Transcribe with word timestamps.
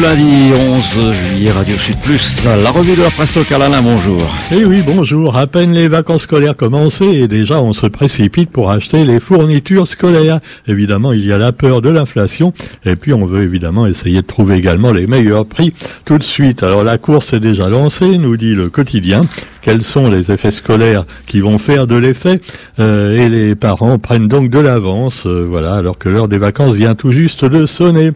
lundi 0.00 0.52
11 0.54 1.29
Radio 1.48 1.76
Sud 1.76 1.96
Plus, 1.96 2.44
la 2.44 2.70
revue 2.70 2.96
de 2.96 3.02
la 3.02 3.08
presse 3.08 3.34
locale. 3.34 3.62
Bonjour. 3.82 4.22
Eh 4.52 4.64
oui, 4.66 4.82
bonjour. 4.86 5.38
À 5.38 5.46
peine 5.46 5.72
les 5.72 5.88
vacances 5.88 6.22
scolaires 6.22 6.56
commencées 6.56 7.06
et 7.06 7.28
déjà 7.28 7.62
on 7.62 7.72
se 7.72 7.86
précipite 7.86 8.50
pour 8.50 8.70
acheter 8.70 9.04
les 9.06 9.20
fournitures 9.20 9.88
scolaires. 9.88 10.40
Évidemment, 10.68 11.12
il 11.12 11.24
y 11.24 11.32
a 11.32 11.38
la 11.38 11.52
peur 11.52 11.80
de 11.80 11.88
l'inflation 11.88 12.52
et 12.84 12.94
puis 12.94 13.14
on 13.14 13.24
veut 13.24 13.42
évidemment 13.42 13.86
essayer 13.86 14.20
de 14.20 14.26
trouver 14.26 14.56
également 14.56 14.92
les 14.92 15.06
meilleurs 15.06 15.46
prix 15.46 15.72
tout 16.04 16.18
de 16.18 16.22
suite. 16.22 16.62
Alors 16.62 16.84
la 16.84 16.98
course 16.98 17.32
est 17.32 17.40
déjà 17.40 17.68
lancée, 17.68 18.18
nous 18.18 18.36
dit 18.36 18.54
le 18.54 18.68
quotidien. 18.68 19.22
Quels 19.62 19.82
sont 19.82 20.08
les 20.08 20.30
effets 20.30 20.50
scolaires 20.50 21.04
qui 21.26 21.40
vont 21.40 21.58
faire 21.58 21.86
de 21.86 21.94
l'effet? 21.94 22.40
Euh, 22.78 23.26
Et 23.26 23.28
les 23.28 23.54
parents 23.54 23.98
prennent 23.98 24.26
donc 24.26 24.48
de 24.48 24.58
l'avance, 24.58 25.24
euh, 25.26 25.44
voilà, 25.46 25.74
alors 25.74 25.98
que 25.98 26.08
l'heure 26.08 26.28
des 26.28 26.38
vacances 26.38 26.74
vient 26.76 26.94
tout 26.94 27.12
juste 27.12 27.44
de 27.44 27.66
sonner 27.66 28.12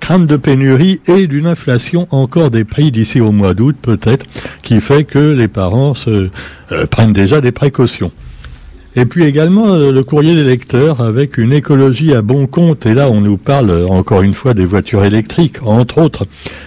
crainte 0.00 0.26
de 0.26 0.36
pénurie 0.36 1.00
et 1.06 1.28
d'une 1.28 1.46
inflation 1.46 2.08
encore 2.10 2.39
des 2.48 2.64
prix 2.64 2.90
d'ici 2.90 3.20
au 3.20 3.32
mois 3.32 3.52
d'août 3.52 3.76
peut-être, 3.82 4.24
qui 4.62 4.80
fait 4.80 5.04
que 5.04 5.18
les 5.18 5.48
parents 5.48 5.92
se, 5.92 6.30
euh, 6.72 6.86
prennent 6.86 7.12
déjà 7.12 7.42
des 7.42 7.52
précautions. 7.52 8.12
Et 8.96 9.04
puis 9.04 9.24
également 9.24 9.68
euh, 9.68 9.92
le 9.92 10.02
courrier 10.02 10.34
des 10.34 10.42
lecteurs 10.42 11.00
avec 11.00 11.38
une 11.38 11.52
écologie 11.52 12.12
à 12.12 12.22
bon 12.22 12.48
compte. 12.48 12.86
Et 12.86 12.94
là, 12.94 13.08
on 13.08 13.20
nous 13.20 13.36
parle 13.36 13.70
euh, 13.70 13.86
encore 13.86 14.22
une 14.22 14.34
fois 14.34 14.52
des 14.52 14.64
voitures 14.64 15.04
électriques, 15.04 15.62
entre 15.64 15.98
autres. 15.98 16.26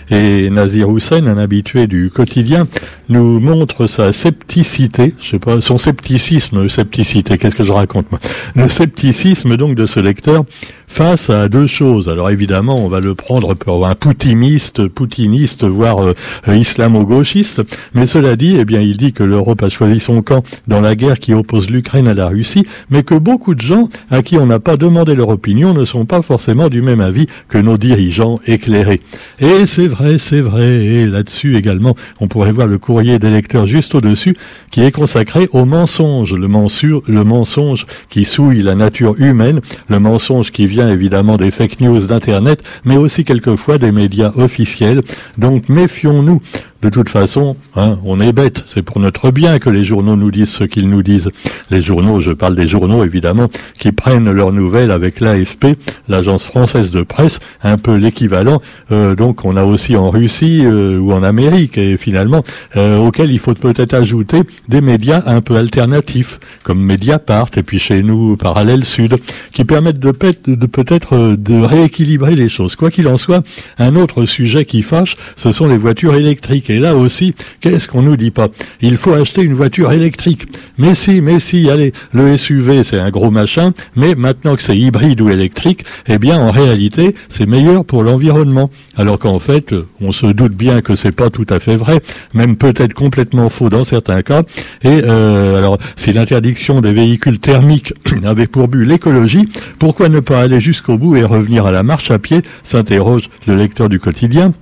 Et 0.10 0.50
Nazir 0.50 0.90
Hussein, 0.90 1.28
un 1.28 1.38
habitué 1.38 1.86
du 1.86 2.10
quotidien, 2.10 2.68
nous 3.10 3.42
montre 3.42 3.88
sa 3.88 4.14
scepticité, 4.14 5.16
je 5.20 5.32
sais 5.32 5.40
pas, 5.40 5.60
son 5.60 5.78
scepticisme, 5.78 6.70
scepticité, 6.70 7.38
qu'est-ce 7.38 7.56
que 7.56 7.66
je 7.66 7.74
raconte 7.74 8.10
moi? 8.10 8.22
Le 8.56 8.70
scepticisme 8.70 9.58
donc 9.58 9.76
de 9.76 9.86
ce 9.86 10.00
lecteur 10.00 10.46
face 10.94 11.32
à 11.32 11.50
deux 11.50 11.66
choses. 11.66 12.08
Alors 12.08 12.30
évidemment, 12.30 12.78
on 12.78 12.88
va 12.88 13.00
le 13.00 13.16
prendre 13.16 13.56
pour 13.56 13.88
un 13.88 13.96
poutiniste, 13.96 14.88
poutiniste, 14.88 15.64
voire 15.64 15.98
euh, 16.04 16.14
islamo-gauchiste. 16.48 17.64
Mais 17.96 18.06
cela 18.06 18.36
dit, 18.36 18.58
eh 18.60 18.64
bien, 18.64 18.80
il 18.80 18.98
dit 18.98 19.12
que 19.12 19.24
l'Europe 19.24 19.64
a 19.64 19.70
choisi 19.70 20.00
son 20.00 20.22
camp 20.22 20.44
dans 20.68 20.82
la 20.82 20.94
guerre 20.94 21.18
qui 21.18 21.34
oppose 21.34 21.68
l'Ukraine 21.68 22.08
à 22.08 22.14
la 22.14 22.28
Russie, 22.28 22.68
mais 22.92 23.02
que 23.02 23.16
beaucoup 23.16 23.56
de 23.56 23.62
gens 23.62 23.90
à 24.12 24.22
qui 24.22 24.38
on 24.38 24.46
n'a 24.46 24.60
pas 24.60 24.78
demandé 24.78 25.16
leur 25.16 25.30
opinion 25.30 25.74
ne 25.74 25.84
sont 25.84 26.06
pas 26.06 26.22
forcément 26.22 26.68
du 26.68 26.84
même 26.84 27.02
avis 27.02 27.26
que 27.50 27.58
nos 27.58 27.80
dirigeants 27.80 28.40
éclairés. 28.46 29.02
Et 29.40 29.66
c'est 29.66 29.88
vrai, 29.88 30.20
c'est 30.20 30.42
vrai. 30.42 30.86
Et 30.86 31.08
là-dessus 31.08 31.58
également, 31.58 31.96
on 32.20 32.28
pourrait 32.28 32.52
voir 32.52 32.68
le 32.68 32.78
courrier 32.78 33.18
des 33.18 33.32
lecteurs 33.32 33.66
juste 33.66 33.96
au-dessus, 33.96 34.38
qui 34.70 34.84
est 34.84 34.92
consacré 34.92 35.50
au 35.54 35.66
mensonge, 35.66 36.34
le, 36.34 36.48
le 36.48 37.24
mensonge 37.24 37.88
qui 38.12 38.26
souille 38.26 38.62
la 38.62 38.76
nature 38.76 39.16
humaine, 39.18 39.60
le 39.90 40.00
mensonge 40.00 40.52
qui 40.52 40.68
vient 40.68 40.83
évidemment 40.90 41.38
des 41.38 41.52
fake 41.52 41.80
news 41.82 42.06
d'Internet, 42.06 42.64
mais 42.86 42.98
aussi 42.98 43.24
quelquefois 43.24 43.78
des 43.78 43.92
médias 43.92 44.32
officiels. 44.36 45.02
Donc 45.38 45.70
méfions-nous 45.70 46.42
de 46.84 46.90
toute 46.90 47.08
façon, 47.08 47.56
hein, 47.78 47.98
on 48.04 48.20
est 48.20 48.34
bête. 48.34 48.64
C'est 48.66 48.82
pour 48.82 49.00
notre 49.00 49.32
bien 49.32 49.58
que 49.58 49.70
les 49.70 49.86
journaux 49.86 50.18
nous 50.18 50.32
disent 50.32 50.50
ce 50.50 50.66
qu'ils 50.66 50.90
nous 50.90 51.02
disent. 51.02 51.30
Les 51.70 51.82
journaux, 51.82 52.20
je 52.20 52.32
parle 52.32 52.58
des 52.58 52.68
journaux 52.68 53.06
évidemment, 53.06 53.48
qui 53.80 53.94
prennent 53.94 54.30
leurs 54.30 54.52
nouvelles 54.52 54.92
avec 54.92 55.22
l'AFP, 55.22 55.78
l'agence 56.10 56.44
française 56.44 56.92
de 56.92 57.02
presse, 57.02 57.40
un 57.64 57.78
peu 57.78 57.96
l'équivalent. 57.96 58.62
Euh, 58.92 59.16
donc 59.16 59.46
on 59.46 59.56
a 59.56 59.64
aussi 59.64 59.96
en 59.96 60.10
Russie 60.10 60.62
euh, 60.66 61.00
ou 61.00 61.14
en 61.14 61.24
Amérique, 61.24 61.78
et 61.78 61.96
finalement, 61.96 62.44
euh, 62.76 63.10
il 63.18 63.40
faut 63.40 63.54
peut-être 63.54 63.94
ajouter 63.94 64.42
des 64.68 64.82
médias 64.82 65.24
un 65.26 65.40
peu 65.40 65.56
alternatifs, 65.56 66.40
comme 66.64 66.84
Mediapart, 66.84 67.50
et 67.56 67.64
puis 67.64 67.80
chez 67.80 68.04
nous, 68.04 68.36
Parallèle 68.36 68.84
Sud, 68.84 69.16
qui 69.54 69.64
permettent 69.64 70.00
de, 70.00 70.14
de 70.48 70.66
peut-être 70.66 71.38
de 71.38 71.62
rééquilibrer 71.62 72.36
les 72.36 72.50
choses. 72.50 72.76
Quoi 72.76 72.92
qu'il 72.92 73.08
en 73.08 73.18
soit, 73.18 73.44
un 73.78 73.96
autre 73.96 74.26
sujet 74.26 74.66
qui 74.66 74.82
fâche, 74.82 75.16
ce 75.38 75.54
sont 75.54 75.68
les 75.68 75.78
voitures 75.78 76.16
électriques. 76.16 76.73
Et 76.74 76.80
là 76.80 76.96
aussi, 76.96 77.36
qu'est-ce 77.62 77.88
qu'on 77.88 78.02
nous 78.02 78.18
dit 78.18 78.32
pas? 78.32 78.48
Il 78.82 78.98
faut 78.98 79.14
acheter 79.14 79.44
une 79.44 79.54
voiture 79.54 79.92
électrique. 79.92 80.48
Mais 80.80 80.96
si, 80.96 81.22
mais 81.22 81.40
si, 81.40 81.70
allez, 81.70 81.94
le 82.14 82.36
SUV 82.36 82.84
c'est 82.84 83.00
un 83.00 83.12
gros 83.12 83.30
machin, 83.30 83.74
mais 83.96 84.16
maintenant 84.16 84.56
que 84.56 84.64
c'est 84.64 84.76
hybride 84.76 85.22
ou 85.22 85.30
électrique, 85.30 85.86
eh 86.08 86.18
bien 86.18 86.40
en 86.40 86.50
réalité 86.50 87.14
c'est 87.30 87.46
meilleur 87.46 87.86
pour 87.86 88.02
l'environnement. 88.02 88.72
Alors 88.98 89.20
qu'en 89.20 89.38
fait, 89.38 89.76
on 90.02 90.12
se 90.12 90.26
doute 90.26 90.54
bien 90.54 90.82
que 90.82 90.96
c'est 90.96 91.12
pas 91.12 91.30
tout 91.30 91.46
à 91.48 91.60
fait 91.60 91.76
vrai, 91.76 92.00
même 92.34 92.58
peut-être 92.58 92.96
complètement 92.96 93.50
faux 93.50 93.70
dans 93.70 93.84
certains 93.84 94.24
cas. 94.24 94.42
Et 94.82 95.02
euh, 95.04 95.60
alors, 95.60 95.78
si 95.96 96.12
l'interdiction 96.12 96.82
des 96.82 96.92
véhicules 96.92 97.38
thermiques 97.38 97.94
avait 98.24 98.48
pour 98.48 98.68
but 98.68 98.84
l'écologie, 98.84 99.48
pourquoi 99.78 100.10
ne 100.10 100.22
pas 100.22 100.42
aller 100.42 100.60
jusqu'au 100.60 100.98
bout 100.98 101.18
et 101.18 101.24
revenir 101.24 101.68
à 101.68 101.72
la 101.72 101.84
marche 101.84 102.10
à 102.10 102.18
pied? 102.18 102.42
s'interroge 102.64 103.30
le 103.46 103.56
lecteur 103.56 103.90
du 103.90 104.00
quotidien. 104.00 104.54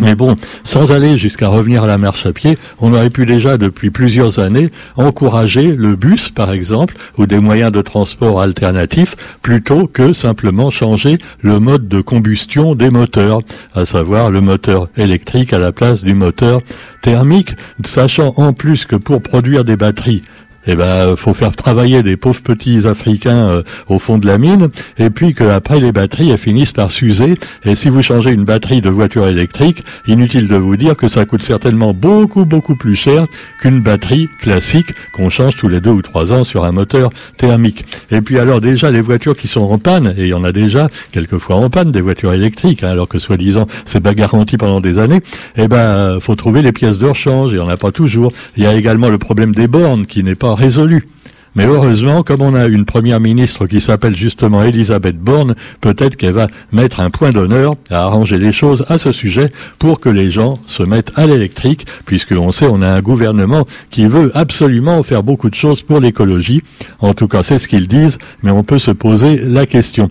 Mais 0.00 0.14
bon, 0.14 0.36
sans 0.64 0.90
aller 0.90 1.18
jusqu'à 1.18 1.48
revenir 1.48 1.84
à 1.84 1.86
la 1.86 1.98
marche 1.98 2.24
à 2.26 2.32
pied, 2.32 2.58
on 2.80 2.94
aurait 2.94 3.10
pu 3.10 3.26
déjà 3.26 3.58
depuis 3.58 3.90
plusieurs 3.90 4.38
années 4.38 4.70
encourager 4.96 5.76
le 5.76 5.96
bus, 5.96 6.30
par 6.30 6.52
exemple, 6.52 6.96
ou 7.18 7.26
des 7.26 7.38
moyens 7.38 7.72
de 7.72 7.82
transport 7.82 8.40
alternatifs, 8.40 9.16
plutôt 9.42 9.86
que 9.86 10.12
simplement 10.12 10.70
changer 10.70 11.18
le 11.40 11.60
mode 11.60 11.88
de 11.88 12.00
combustion 12.00 12.74
des 12.74 12.90
moteurs, 12.90 13.42
à 13.74 13.84
savoir 13.84 14.30
le 14.30 14.40
moteur 14.40 14.88
électrique 14.96 15.52
à 15.52 15.58
la 15.58 15.72
place 15.72 16.02
du 16.02 16.14
moteur 16.14 16.62
thermique, 17.02 17.54
sachant 17.84 18.32
en 18.36 18.52
plus 18.52 18.86
que 18.86 18.96
pour 18.96 19.22
produire 19.22 19.64
des 19.64 19.76
batteries, 19.76 20.22
eh 20.66 20.76
ben, 20.76 21.16
faut 21.16 21.34
faire 21.34 21.54
travailler 21.56 22.02
des 22.02 22.16
pauvres 22.16 22.42
petits 22.42 22.86
Africains 22.86 23.48
euh, 23.48 23.62
au 23.88 23.98
fond 23.98 24.18
de 24.18 24.26
la 24.26 24.38
mine, 24.38 24.68
et 24.98 25.10
puis 25.10 25.34
qu'après 25.34 25.80
les 25.80 25.92
batteries 25.92 26.30
elles 26.30 26.38
finissent 26.38 26.72
par 26.72 26.90
s'user. 26.90 27.34
Et 27.64 27.74
si 27.74 27.88
vous 27.88 28.02
changez 28.02 28.30
une 28.30 28.44
batterie 28.44 28.80
de 28.80 28.90
voiture 28.90 29.26
électrique, 29.26 29.82
inutile 30.06 30.48
de 30.48 30.56
vous 30.56 30.76
dire 30.76 30.96
que 30.96 31.08
ça 31.08 31.24
coûte 31.24 31.42
certainement 31.42 31.92
beaucoup 31.92 32.44
beaucoup 32.44 32.76
plus 32.76 32.96
cher 32.96 33.26
qu'une 33.60 33.80
batterie 33.80 34.28
classique 34.40 34.92
qu'on 35.12 35.30
change 35.30 35.56
tous 35.56 35.68
les 35.68 35.80
deux 35.80 35.90
ou 35.90 36.02
trois 36.02 36.32
ans 36.32 36.44
sur 36.44 36.64
un 36.64 36.72
moteur 36.72 37.10
thermique. 37.36 37.84
Et 38.10 38.20
puis 38.20 38.38
alors 38.38 38.60
déjà 38.60 38.90
les 38.90 39.00
voitures 39.00 39.36
qui 39.36 39.48
sont 39.48 39.62
en 39.62 39.78
panne, 39.78 40.14
et 40.16 40.22
il 40.22 40.28
y 40.28 40.34
en 40.34 40.44
a 40.44 40.52
déjà 40.52 40.88
quelquefois 41.10 41.56
en 41.56 41.70
panne 41.70 41.92
des 41.92 42.00
voitures 42.00 42.32
électriques, 42.32 42.82
hein, 42.82 42.90
alors 42.90 43.08
que 43.08 43.18
soi-disant 43.18 43.66
c'est 43.84 44.00
pas 44.00 44.14
garanti 44.14 44.56
pendant 44.56 44.80
des 44.80 44.98
années. 44.98 45.20
Eh 45.56 45.68
ben, 45.68 46.18
faut 46.20 46.36
trouver 46.36 46.62
les 46.62 46.72
pièces 46.72 46.98
de 46.98 47.06
rechange, 47.06 47.54
et 47.54 47.58
on 47.58 47.68
a 47.68 47.76
pas 47.76 47.92
toujours. 47.92 48.32
Il 48.56 48.62
y 48.62 48.66
a 48.66 48.74
également 48.74 49.08
le 49.08 49.18
problème 49.18 49.54
des 49.54 49.66
bornes 49.66 50.06
qui 50.06 50.22
n'est 50.22 50.34
pas 50.34 50.51
résolu. 50.54 51.08
Mais 51.54 51.66
heureusement, 51.66 52.22
comme 52.22 52.40
on 52.40 52.54
a 52.54 52.66
une 52.66 52.86
première 52.86 53.20
ministre 53.20 53.66
qui 53.66 53.82
s'appelle 53.82 54.16
justement 54.16 54.62
Elisabeth 54.62 55.18
Borne, 55.18 55.54
peut-être 55.82 56.16
qu'elle 56.16 56.32
va 56.32 56.46
mettre 56.72 57.00
un 57.00 57.10
point 57.10 57.30
d'honneur 57.30 57.74
à 57.90 58.04
arranger 58.04 58.38
les 58.38 58.52
choses 58.52 58.86
à 58.88 58.96
ce 58.96 59.12
sujet 59.12 59.52
pour 59.78 60.00
que 60.00 60.08
les 60.08 60.30
gens 60.30 60.58
se 60.66 60.82
mettent 60.82 61.12
à 61.14 61.26
l'électrique, 61.26 61.86
puisque 62.06 62.32
on 62.32 62.52
sait 62.52 62.66
on 62.66 62.80
a 62.80 62.88
un 62.88 63.02
gouvernement 63.02 63.66
qui 63.90 64.06
veut 64.06 64.30
absolument 64.34 65.02
faire 65.02 65.22
beaucoup 65.22 65.50
de 65.50 65.54
choses 65.54 65.82
pour 65.82 66.00
l'écologie. 66.00 66.62
En 67.00 67.12
tout 67.12 67.28
cas, 67.28 67.42
c'est 67.42 67.58
ce 67.58 67.68
qu'ils 67.68 67.88
disent, 67.88 68.16
mais 68.42 68.50
on 68.50 68.64
peut 68.64 68.78
se 68.78 68.90
poser 68.90 69.36
la 69.36 69.66
question. 69.66 70.08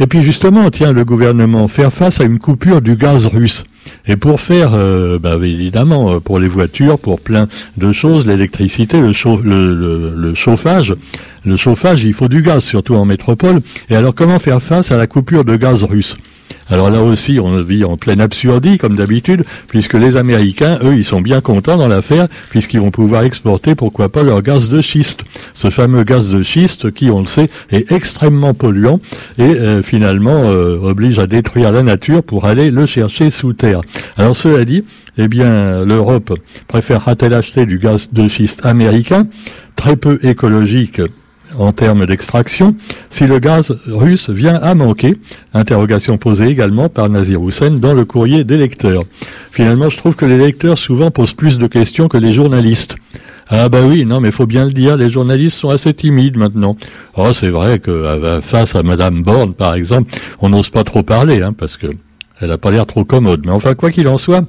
Et 0.00 0.08
puis 0.08 0.24
justement, 0.24 0.70
tiens, 0.70 0.92
le 0.92 1.04
gouvernement 1.04 1.68
faire 1.68 1.92
face 1.92 2.20
à 2.20 2.24
une 2.24 2.40
coupure 2.40 2.82
du 2.82 2.96
gaz 2.96 3.26
russe. 3.26 3.62
Et 4.06 4.16
pour 4.16 4.40
faire, 4.40 4.72
euh, 4.74 5.18
bah, 5.18 5.36
évidemment, 5.42 6.14
euh, 6.14 6.20
pour 6.20 6.38
les 6.38 6.48
voitures, 6.48 6.98
pour 6.98 7.20
plein 7.20 7.48
de 7.76 7.92
choses, 7.92 8.26
l'électricité, 8.26 9.00
le, 9.00 10.14
le, 10.14 10.34
chauffage, 10.34 10.94
le 11.44 11.56
chauffage, 11.56 12.04
il 12.04 12.14
faut 12.14 12.28
du 12.28 12.42
gaz, 12.42 12.64
surtout 12.64 12.94
en 12.94 13.04
métropole. 13.04 13.60
Et 13.90 13.96
alors, 13.96 14.14
comment 14.14 14.38
faire 14.38 14.62
face 14.62 14.90
à 14.90 14.96
la 14.96 15.06
coupure 15.06 15.44
de 15.44 15.56
gaz 15.56 15.84
russe? 15.84 16.16
Alors 16.70 16.90
là 16.90 17.02
aussi, 17.02 17.38
on 17.40 17.60
vit 17.60 17.84
en 17.84 17.96
pleine 17.96 18.20
absurdie, 18.20 18.78
comme 18.78 18.96
d'habitude, 18.96 19.44
puisque 19.68 19.94
les 19.94 20.16
Américains, 20.16 20.78
eux, 20.82 20.94
ils 20.94 21.04
sont 21.04 21.20
bien 21.20 21.40
contents 21.40 21.76
dans 21.76 21.88
l'affaire, 21.88 22.28
puisqu'ils 22.50 22.80
vont 22.80 22.90
pouvoir 22.90 23.24
exporter, 23.24 23.74
pourquoi 23.74 24.08
pas, 24.08 24.22
leur 24.22 24.42
gaz 24.42 24.70
de 24.70 24.80
schiste. 24.80 25.24
Ce 25.52 25.70
fameux 25.70 26.04
gaz 26.04 26.30
de 26.30 26.42
schiste 26.42 26.90
qui, 26.92 27.10
on 27.10 27.20
le 27.20 27.26
sait, 27.26 27.50
est 27.70 27.92
extrêmement 27.92 28.54
polluant 28.54 29.00
et 29.38 29.42
euh, 29.42 29.82
finalement 29.82 30.44
euh, 30.44 30.78
oblige 30.78 31.18
à 31.18 31.26
détruire 31.26 31.70
la 31.70 31.82
nature 31.82 32.22
pour 32.22 32.46
aller 32.46 32.70
le 32.70 32.86
chercher 32.86 33.30
sous 33.30 33.52
terre. 33.52 33.82
Alors 34.16 34.34
cela 34.34 34.64
dit, 34.64 34.84
eh 35.18 35.28
bien, 35.28 35.84
l'Europe 35.84 36.38
préférera-t-elle 36.66 37.34
acheter 37.34 37.66
du 37.66 37.78
gaz 37.78 38.08
de 38.12 38.26
schiste 38.26 38.64
américain, 38.64 39.26
très 39.76 39.96
peu 39.96 40.18
écologique 40.22 41.00
en 41.58 41.72
termes 41.72 42.06
d'extraction 42.06 42.74
si 43.10 43.26
le 43.26 43.38
gaz 43.38 43.76
russe 43.86 44.30
vient 44.30 44.56
à 44.56 44.74
manquer 44.74 45.16
Interrogation 45.52 46.16
posée 46.16 46.46
également 46.46 46.88
par 46.88 47.08
Nazir 47.08 47.46
Hussein 47.46 47.70
dans 47.70 47.94
le 47.94 48.04
courrier 48.04 48.44
des 48.44 48.56
lecteurs. 48.56 49.04
Finalement, 49.50 49.88
je 49.88 49.96
trouve 49.96 50.16
que 50.16 50.24
les 50.24 50.38
lecteurs 50.38 50.78
souvent 50.78 51.10
posent 51.10 51.34
plus 51.34 51.58
de 51.58 51.66
questions 51.66 52.08
que 52.08 52.18
les 52.18 52.32
journalistes. 52.32 52.96
Ah 53.48 53.68
bah 53.68 53.80
oui, 53.86 54.04
non, 54.06 54.20
mais 54.20 54.30
faut 54.30 54.46
bien 54.46 54.64
le 54.64 54.72
dire, 54.72 54.96
les 54.96 55.10
journalistes 55.10 55.58
sont 55.58 55.68
assez 55.68 55.92
timides 55.92 56.38
maintenant. 56.38 56.76
Oh, 57.16 57.32
c'est 57.34 57.50
vrai 57.50 57.78
que 57.78 57.90
euh, 57.90 58.40
face 58.40 58.74
à 58.74 58.82
Madame 58.82 59.22
Borne, 59.22 59.52
par 59.52 59.74
exemple, 59.74 60.18
on 60.40 60.48
n'ose 60.48 60.70
pas 60.70 60.82
trop 60.82 61.02
parler, 61.02 61.42
hein, 61.42 61.52
parce 61.56 61.76
que 61.76 61.88
elle 62.40 62.48
n'a 62.48 62.58
pas 62.58 62.70
l'air 62.70 62.86
trop 62.86 63.04
commode. 63.04 63.42
Mais 63.44 63.52
enfin, 63.52 63.74
quoi 63.74 63.90
qu'il 63.90 64.08
en 64.08 64.18
soit, 64.18 64.44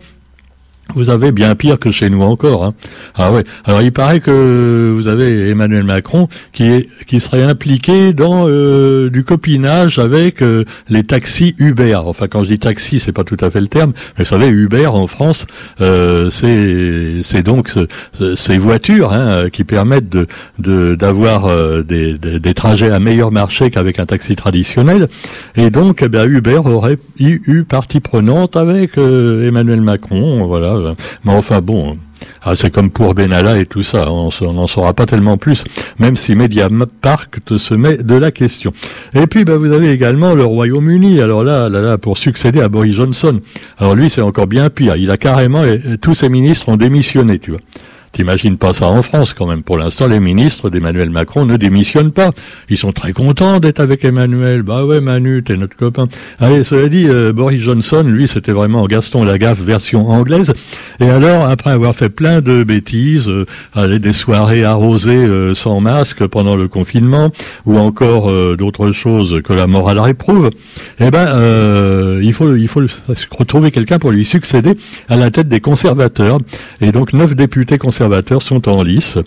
vous 0.94 1.10
avez 1.10 1.32
bien 1.32 1.56
pire 1.56 1.80
que 1.80 1.92
chez 1.92 2.10
nous 2.10 2.22
encore. 2.22 2.64
Hein. 2.64 2.74
Ah 3.16 3.32
ouais. 3.32 3.44
Alors 3.66 3.82
il 3.82 3.92
paraît 3.92 4.20
que 4.20 4.94
vous 4.96 5.08
avez 5.08 5.50
Emmanuel 5.50 5.84
Macron 5.84 6.28
qui 6.54 6.64
est 6.64 6.88
qui 7.08 7.20
serait 7.20 7.44
impliqué 7.44 8.14
dans 8.14 8.46
euh, 8.48 9.10
du 9.10 9.24
copinage 9.24 9.98
avec 9.98 10.42
euh, 10.42 10.64
les 10.90 11.04
taxis 11.04 11.56
Uber. 11.58 11.96
Enfin 12.06 12.28
quand 12.28 12.44
je 12.44 12.50
dis 12.50 12.60
taxi, 12.60 13.00
c'est 13.00 13.12
pas 13.12 13.24
tout 13.24 13.38
à 13.42 13.50
fait 13.50 13.62
le 13.62 13.68
terme, 13.68 13.94
mais 14.18 14.24
vous 14.24 14.30
savez 14.30 14.48
Uber 14.48 14.88
en 14.88 15.08
France, 15.08 15.48
euh, 15.82 16.30
c'est 16.30 17.24
c'est 17.24 17.44
donc 17.44 17.72
ces 18.36 18.58
voitures 18.58 19.12
hein, 19.12 19.50
qui 19.52 19.64
permettent 19.64 20.10
de 20.10 20.28
d'avoir 20.96 21.50
des, 21.84 22.18
des, 22.18 22.54
trajets 22.54 22.92
à 22.92 23.00
meilleur 23.00 23.32
marché 23.32 23.70
qu'avec 23.72 24.00
un 24.00 24.06
taxi 24.06 24.36
traditionnel. 24.36 25.10
Et 25.56 25.70
donc 25.70 26.04
eh 26.04 26.26
Uber 26.26 26.62
aurait 26.66 26.98
eu 27.20 27.64
partie 27.64 28.00
prenante 28.00 28.56
avec 28.56 28.98
Emmanuel 28.98 29.82
Macron. 29.82 30.46
Voilà 30.46 30.75
mais 31.24 31.32
enfin 31.32 31.62
bon, 31.62 31.98
ah, 32.44 32.56
c'est 32.56 32.72
comme 32.72 32.90
pour 32.90 33.14
Benalla 33.14 33.58
et 33.58 33.66
tout 33.66 33.84
ça, 33.84 34.12
on 34.12 34.30
n'en 34.54 34.68
saura 34.68 34.94
pas 34.94 35.06
tellement 35.06 35.38
plus, 35.38 35.64
même 36.00 36.16
si 36.16 36.36
Mediapark 36.36 37.40
se 37.58 37.74
met 37.74 37.98
de 37.98 38.16
la 38.16 38.32
question. 38.32 38.72
Et 39.14 39.28
puis 39.28 39.46
bah, 39.46 39.58
vous 39.58 39.72
avez 39.72 39.92
également 39.92 40.34
le 40.34 40.46
Royaume-Uni, 40.46 41.22
alors 41.22 41.44
là, 41.44 41.70
là, 41.70 41.82
là, 41.82 41.98
pour 41.98 42.18
succéder 42.18 42.62
à 42.62 42.70
Boris 42.70 42.96
Johnson. 42.96 43.40
Alors 43.78 43.96
lui, 43.96 44.10
c'est 44.10 44.22
encore 44.22 44.48
bien 44.48 44.70
pire, 44.70 44.96
il 44.96 45.12
a 45.12 45.18
carrément, 45.18 45.64
tous 46.02 46.14
ses 46.14 46.30
ministres 46.30 46.70
ont 46.70 46.78
démissionné, 46.78 47.40
tu 47.40 47.52
vois. 47.52 47.62
T'imagines 48.16 48.58
pas 48.58 48.72
ça 48.72 48.88
en 48.88 49.02
France 49.02 49.34
quand 49.34 49.46
même. 49.46 49.62
Pour 49.62 49.78
l'instant, 49.78 50.08
les 50.08 50.22
ministres 50.22 50.70
d'Emmanuel 50.70 51.10
Macron 51.10 51.46
ne 51.46 51.58
démissionnent 51.58 52.14
pas. 52.14 52.32
Ils 52.70 52.78
sont 52.78 52.94
très 52.94 53.12
contents 53.12 53.60
d'être 53.60 53.82
avec 53.82 54.06
Emmanuel. 54.06 54.64
Bah 54.64 54.86
ouais, 54.86 55.02
Manu, 55.02 55.44
t'es 55.44 55.58
notre 55.58 55.76
copain. 55.76 56.08
Allez, 56.40 56.64
cela 56.64 56.88
dit, 56.88 57.08
euh, 57.10 57.34
Boris 57.34 57.60
Johnson, 57.60 58.06
lui, 58.08 58.30
c'était 58.30 58.54
vraiment 58.54 58.86
Gaston 58.86 59.26
Lagaffe 59.26 59.60
version 59.60 60.08
anglaise. 60.08 60.54
Et 61.02 61.10
alors, 61.10 61.50
après 61.50 61.72
avoir 61.72 61.94
fait 61.94 62.08
plein 62.08 62.40
de 62.40 62.64
bêtises, 62.64 63.28
euh, 63.28 63.46
aller 63.74 64.00
des 64.00 64.14
soirées 64.14 64.64
arrosées 64.64 65.12
euh, 65.12 65.54
sans 65.54 65.82
masque 65.82 66.26
pendant 66.26 66.56
le 66.56 66.70
confinement, 66.70 67.32
ou 67.66 67.78
encore 67.78 68.32
d'autres 68.56 68.94
choses 68.94 69.42
que 69.44 69.52
la 69.52 69.68
morale 69.68 70.00
réprouve, 70.00 70.52
eh 71.02 71.12
ben, 71.12 72.22
il 72.22 72.32
faut 72.32 72.56
il 72.56 72.70
faut 72.70 72.82
retrouver 73.38 73.72
quelqu'un 73.72 74.00
pour 74.00 74.12
lui 74.12 74.24
succéder 74.24 74.78
à 75.10 75.18
la 75.18 75.32
tête 75.32 75.50
des 75.50 75.60
conservateurs. 75.60 76.38
Et 76.80 76.94
donc, 76.94 77.12
neuf 77.12 77.36
députés 77.36 77.78
conservateurs 77.78 78.05
sont 78.42 78.70
en 78.70 78.84
lice. 78.84 79.18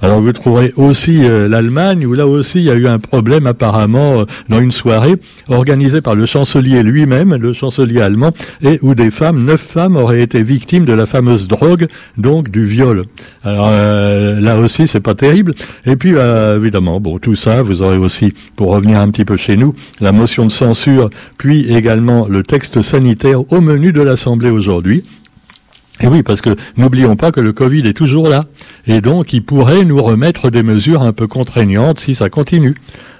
Alors 0.00 0.20
vous 0.20 0.32
trouverez 0.32 0.72
aussi 0.76 1.24
euh, 1.24 1.48
l'Allemagne 1.48 2.06
où 2.06 2.14
là 2.14 2.26
aussi 2.26 2.58
il 2.58 2.64
y 2.64 2.70
a 2.70 2.74
eu 2.74 2.86
un 2.86 2.98
problème 2.98 3.46
apparemment 3.46 4.20
euh, 4.20 4.24
dans 4.48 4.60
une 4.60 4.72
soirée 4.72 5.14
organisée 5.48 6.00
par 6.00 6.14
le 6.14 6.26
chancelier 6.26 6.82
lui-même, 6.82 7.34
le 7.34 7.52
chancelier 7.52 8.00
allemand, 8.00 8.32
et 8.62 8.78
où 8.82 8.94
des 8.94 9.10
femmes, 9.10 9.44
neuf 9.44 9.60
femmes 9.60 9.96
auraient 9.96 10.22
été 10.22 10.42
victimes 10.42 10.84
de 10.84 10.92
la 10.92 11.06
fameuse 11.06 11.48
drogue, 11.48 11.86
donc 12.16 12.50
du 12.50 12.64
viol. 12.64 13.04
Alors 13.42 13.68
euh, 13.70 14.40
là 14.40 14.58
aussi 14.58 14.88
c'est 14.88 15.00
pas 15.00 15.14
terrible. 15.14 15.54
Et 15.84 15.96
puis 15.96 16.14
évidemment, 16.16 17.00
bon 17.00 17.18
tout 17.18 17.36
ça, 17.36 17.62
vous 17.62 17.82
aurez 17.82 17.98
aussi, 17.98 18.32
pour 18.56 18.72
revenir 18.72 19.00
un 19.00 19.10
petit 19.10 19.24
peu 19.24 19.36
chez 19.36 19.56
nous, 19.56 19.74
la 20.00 20.12
motion 20.12 20.46
de 20.46 20.52
censure, 20.52 21.10
puis 21.38 21.72
également 21.74 22.26
le 22.28 22.42
texte 22.42 22.82
sanitaire 22.82 23.52
au 23.52 23.60
menu 23.60 23.92
de 23.92 24.02
l'Assemblée 24.02 24.50
aujourd'hui. 24.50 25.04
Et 26.02 26.08
oui, 26.08 26.22
parce 26.22 26.42
que 26.42 26.56
n'oublions 26.76 27.16
pas 27.16 27.32
que 27.32 27.40
le 27.40 27.52
Covid 27.52 27.86
est 27.86 27.94
toujours 27.94 28.28
là. 28.28 28.46
Et 28.86 29.00
donc, 29.00 29.32
il 29.32 29.42
pourrait 29.42 29.84
nous 29.84 30.02
remettre 30.02 30.50
des 30.50 30.62
mesures 30.62 31.02
un 31.02 31.12
peu 31.12 31.26
contraignantes 31.26 32.00
si 32.00 32.14
ça 32.14 32.28
continue. 32.28 32.74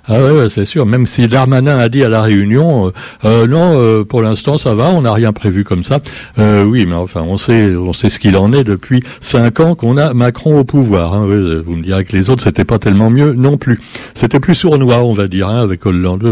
Ah 0.08 0.20
ouais, 0.22 0.48
c'est 0.50 0.66
sûr. 0.66 0.86
Même 0.86 1.06
si 1.08 1.26
Darmanin 1.26 1.78
a 1.78 1.88
dit 1.88 2.04
à 2.04 2.08
la 2.08 2.22
réunion, 2.22 2.86
euh, 2.86 2.90
euh 3.24 3.46
non, 3.48 3.72
euh, 3.74 4.04
pour 4.04 4.22
l'instant 4.22 4.56
ça 4.56 4.74
va, 4.74 4.88
on 4.90 5.02
n'a 5.02 5.12
rien 5.12 5.32
prévu 5.32 5.64
comme 5.64 5.82
ça. 5.82 6.00
Oui, 6.38 6.86
mais 6.86 6.94
enfin, 6.94 7.22
on 7.22 7.38
sait, 7.38 7.74
on 7.74 7.92
sait 7.92 8.10
ce 8.10 8.18
qu'il 8.18 8.36
en 8.36 8.52
est 8.52 8.62
depuis 8.62 9.02
cinq 9.20 9.60
ans 9.60 9.74
qu'on 9.74 9.96
a 9.96 10.14
Macron 10.14 10.60
au 10.60 10.64
pouvoir. 10.64 11.14
Hein. 11.14 11.26
vous 11.26 11.76
me 11.76 11.82
direz 11.82 12.04
que 12.04 12.16
les 12.16 12.30
autres 12.30 12.42
c'était 12.42 12.64
pas 12.64 12.78
tellement 12.78 13.10
mieux 13.10 13.32
non 13.32 13.56
plus. 13.56 13.80
C'était 14.14 14.38
plus 14.38 14.54
sournois, 14.54 15.02
on 15.02 15.12
va 15.12 15.26
dire, 15.26 15.48
hein, 15.48 15.60
avec 15.62 15.84
Hollande. 15.84 16.22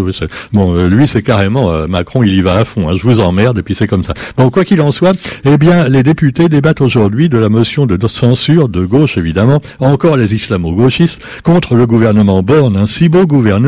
Bon, 0.53 0.87
lui 0.87 1.09
c'est 1.09 1.23
carrément 1.23 1.71
Macron, 1.88 2.23
il 2.23 2.35
y 2.35 2.41
va 2.41 2.59
à 2.59 2.65
fond. 2.65 2.88
Hein. 2.88 2.94
je 2.97 3.03
vous 3.03 3.21
emmerde 3.21 3.59
et 3.59 3.62
puis 3.62 3.75
c'est 3.75 3.88
comme 3.88 4.05
ça. 4.05 4.15
Bon, 4.37 4.50
quoi 4.50 4.65
qu'il 4.65 4.81
en 4.81 4.93
soit, 4.93 5.17
eh 5.44 5.59
bien, 5.59 5.88
les 5.88 6.03
députés 6.03 6.49
débattent 6.49 6.81
aujourd'hui 6.81 7.29
de 7.29 7.38
la 7.38 7.49
motion 7.49 7.87
de 7.87 7.97
censure 8.06 8.69
de 8.69 8.85
gauche 8.85 9.17
évidemment, 9.17 9.61
encore 9.81 10.17
les 10.17 10.35
islamo-gauchistes 10.35 11.21
contre 11.43 11.75
le 11.75 11.87
gouvernement 11.87 12.43
Borne, 12.43 12.76
un 12.76 12.87
si 12.87 13.09
beau 13.09 13.26
gouvernement 13.26 13.63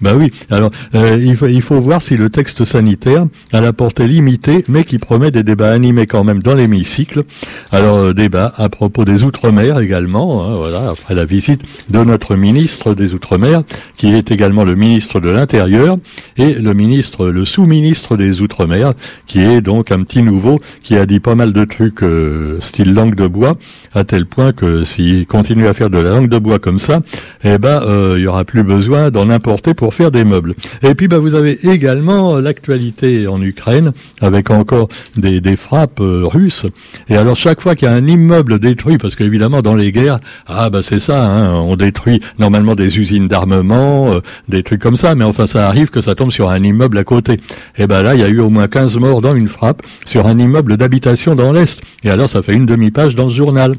Bah 0.00 0.12
oui. 0.16 0.30
Alors 0.50 0.70
euh, 0.94 1.18
il, 1.20 1.62
faut, 1.62 1.80
voir 1.80 2.02
si 2.02 2.16
le 2.16 2.30
texte 2.30 2.64
sanitaire 2.64 3.26
a 3.52 3.60
la 3.60 3.72
portée 3.72 4.06
limitée, 4.06 4.64
mais 4.68 4.84
qui 4.84 4.98
promet 4.98 5.30
des 5.30 5.42
débats 5.42 5.72
animés 5.72 6.06
quand 6.06 6.24
même 6.24 6.42
dans 6.42 6.54
l'hémicycle. 6.54 7.24
Alors 7.72 7.96
euh, 7.98 8.14
débat 8.14 8.52
à 8.56 8.68
propos 8.68 9.04
des 9.04 9.24
outre-mer 9.24 9.80
également. 9.80 10.44
Hein, 10.44 10.56
voilà 10.56 10.90
après 10.90 11.14
la 11.14 11.24
visite 11.24 11.62
de 11.90 12.02
notre 12.04 12.36
ministre 12.36 12.94
des 12.94 13.14
outre-mer, 13.14 13.62
qui 13.96 14.14
est 14.14 14.30
également 14.30 14.64
le 14.64 14.74
ministre 14.74 15.20
de 15.20 15.30
l'Intérieur 15.30 15.98
et 16.36 16.54
le 16.54 16.74
ministre, 16.74 17.28
le 17.28 17.44
sous-ministre 17.44 18.16
des 18.16 18.40
outre-mer, 18.40 18.94
qui 19.26 19.40
est 19.40 19.60
donc 19.60 19.90
un 19.90 20.02
petit 20.04 20.22
nouveau 20.22 20.60
qui 20.82 20.96
a 20.96 21.06
dit 21.06 21.20
pas 21.20 21.34
mal 21.34 21.52
de 21.52 21.64
trucs 21.64 22.02
euh, 22.02 22.58
style 22.60 22.94
langue 22.94 23.14
de 23.14 23.26
bois, 23.26 23.56
à 23.94 24.04
tel 24.04 24.26
point 24.26 24.52
que 24.52 24.84
s'il 24.84 25.26
continue 25.26 25.66
à 25.66 25.74
faire 25.74 25.90
de 25.90 25.98
la 25.98 26.10
langue 26.10 26.28
de 26.28 26.38
bois 26.38 26.58
comme 26.58 26.78
ça, 26.78 27.00
eh 27.44 27.58
ben 27.58 27.82
il 28.16 28.22
y 28.22 28.26
aura 28.26 28.44
plus 28.44 28.62
besoin 28.62 29.07
d'en 29.10 29.30
importer 29.30 29.74
pour 29.74 29.94
faire 29.94 30.10
des 30.10 30.24
meubles. 30.24 30.54
Et 30.82 30.94
puis 30.94 31.08
bah, 31.08 31.18
vous 31.18 31.34
avez 31.34 31.58
également 31.68 32.38
l'actualité 32.38 33.26
en 33.26 33.40
Ukraine 33.40 33.92
avec 34.20 34.50
encore 34.50 34.88
des, 35.16 35.56
frappes 35.56 36.00
euh, 36.00 36.22
russes. 36.24 36.66
Et 37.08 37.16
alors 37.16 37.36
chaque 37.36 37.60
fois 37.60 37.74
qu'il 37.74 37.88
y 37.88 37.90
a 37.90 37.94
un 37.94 38.06
immeuble 38.06 38.58
détruit, 38.58 38.98
parce 38.98 39.16
qu'évidemment 39.16 39.62
dans 39.62 39.74
les 39.74 39.92
guerres, 39.92 40.20
ah 40.46 40.70
bah 40.70 40.80
c'est 40.82 41.00
ça, 41.00 41.24
hein, 41.24 41.54
on 41.54 41.76
détruit 41.76 42.20
normalement 42.38 42.74
des 42.74 42.98
usines 42.98 43.28
d'armement, 43.28 44.12
euh, 44.12 44.20
des 44.48 44.62
trucs 44.62 44.80
comme 44.80 44.96
ça, 44.96 45.14
mais 45.14 45.24
enfin 45.24 45.46
ça 45.46 45.66
arrive 45.66 45.90
que 45.90 46.00
ça 46.00 46.14
tombe 46.14 46.30
sur 46.30 46.50
un 46.50 46.62
immeuble 46.62 46.98
à 46.98 47.04
côté. 47.04 47.38
Et 47.76 47.86
ben 47.86 48.02
là 48.02 48.14
il 48.14 48.20
y 48.20 48.24
a 48.24 48.28
eu 48.28 48.40
au 48.40 48.50
moins 48.50 48.68
15 48.68 48.96
morts 48.98 49.20
dans 49.20 49.34
une 49.34 49.48
frappe 49.48 49.82
sur 50.04 50.26
un 50.26 50.38
immeuble 50.38 50.76
d'habitation 50.76 51.34
dans 51.34 51.52
l'Est. 51.52 51.80
Et 52.04 52.10
alors 52.10 52.28
ça 52.28 52.42
fait 52.42 52.54
une 52.54 52.66
demi-page 52.66 53.14
dans 53.14 53.26
le 53.26 53.32
journal. 53.32 53.74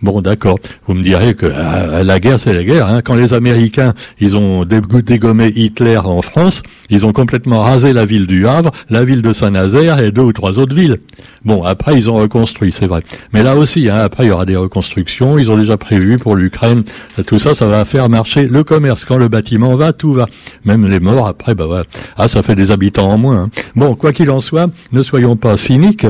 Bon, 0.00 0.20
d'accord. 0.20 0.58
Vous 0.86 0.94
me 0.94 1.02
direz 1.02 1.34
que 1.34 1.46
euh, 1.46 2.04
la 2.04 2.20
guerre, 2.20 2.38
c'est 2.38 2.52
la 2.52 2.62
guerre. 2.62 2.86
Hein. 2.86 3.02
Quand 3.02 3.16
les 3.16 3.34
Américains, 3.34 3.94
ils 4.20 4.36
ont 4.36 4.64
dégommé 4.64 5.48
Hitler 5.48 5.98
en 5.98 6.22
France, 6.22 6.62
ils 6.88 7.04
ont 7.04 7.12
complètement 7.12 7.62
rasé 7.62 7.92
la 7.92 8.04
ville 8.04 8.28
du 8.28 8.46
Havre, 8.46 8.70
la 8.90 9.04
ville 9.04 9.22
de 9.22 9.32
Saint-Nazaire 9.32 9.98
et 10.00 10.12
deux 10.12 10.22
ou 10.22 10.32
trois 10.32 10.60
autres 10.60 10.74
villes. 10.74 10.98
Bon, 11.44 11.64
après, 11.64 11.96
ils 11.96 12.08
ont 12.08 12.14
reconstruit, 12.14 12.70
c'est 12.70 12.86
vrai. 12.86 13.02
Mais 13.32 13.42
là 13.42 13.56
aussi, 13.56 13.88
hein, 13.88 13.96
après, 13.96 14.24
il 14.24 14.28
y 14.28 14.30
aura 14.30 14.46
des 14.46 14.56
reconstructions. 14.56 15.36
Ils 15.36 15.50
ont 15.50 15.56
déjà 15.56 15.76
prévu 15.76 16.16
pour 16.16 16.36
l'Ukraine. 16.36 16.84
Tout 17.26 17.40
ça, 17.40 17.54
ça 17.54 17.66
va 17.66 17.84
faire 17.84 18.08
marcher 18.08 18.46
le 18.46 18.62
commerce. 18.62 19.04
Quand 19.04 19.18
le 19.18 19.28
bâtiment 19.28 19.74
va, 19.74 19.92
tout 19.92 20.12
va. 20.12 20.26
Même 20.64 20.86
les 20.86 21.00
morts, 21.00 21.26
après, 21.26 21.56
bah 21.56 21.66
voilà. 21.66 21.84
Ah, 22.16 22.28
ça 22.28 22.42
fait 22.42 22.54
des 22.54 22.70
habitants 22.70 23.10
en 23.10 23.18
moins. 23.18 23.42
Hein. 23.42 23.50
Bon, 23.74 23.96
quoi 23.96 24.12
qu'il 24.12 24.30
en 24.30 24.40
soit, 24.40 24.70
ne 24.92 25.02
soyons 25.02 25.34
pas 25.36 25.56
cyniques. 25.56 26.06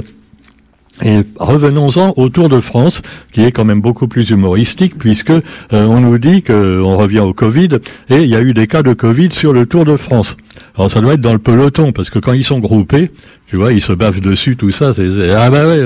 Et 1.05 1.21
revenons-en 1.37 2.15
au 2.17 2.29
Tour 2.29 2.49
de 2.49 2.61
France, 2.61 3.03
qui 3.33 3.43
est 3.43 3.53
quand 3.53 3.65
même 3.65 3.81
beaucoup 3.81 4.09
plus 4.09 4.31
humoristique, 4.31 4.99
puisque 4.99 5.31
euh, 5.31 5.43
on 5.73 6.01
nous 6.01 6.19
dit 6.19 6.43
qu'on 6.43 6.97
revient 6.97 7.21
au 7.21 7.33
Covid, 7.33 7.69
et 8.11 8.23
il 8.23 8.29
y 8.29 8.35
a 8.35 8.41
eu 8.41 8.53
des 8.53 8.67
cas 8.67 8.83
de 8.83 8.93
Covid 8.93 9.31
sur 9.33 9.53
le 9.53 9.67
Tour 9.67 9.85
de 9.85 9.97
France. 9.97 10.37
Alors 10.79 10.93
ça 10.93 11.01
doit 11.01 11.15
être 11.15 11.21
dans 11.21 11.33
le 11.33 11.41
peloton, 11.41 11.91
parce 11.91 12.09
que 12.09 12.21
quand 12.21 12.35
ils 12.35 12.45
sont 12.45 12.61
groupés, 12.61 13.11
tu 13.49 13.57
vois, 13.57 13.73
ils 13.73 13.81
se 13.81 13.93
bavent 13.93 14.21
dessus, 14.21 14.57
tout 14.57 14.71
ça. 14.71 14.95
C'est, 14.95 15.09
ah 15.31 15.51
bah 15.51 15.67
ouais. 15.67 15.81